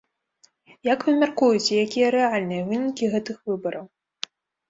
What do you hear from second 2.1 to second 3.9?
рэальныя вынікі гэтых выбараў?